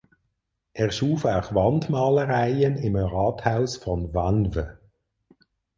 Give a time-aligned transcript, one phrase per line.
[0.73, 4.65] Er schuf auch Wandmalereien im Rathaus von Vanves.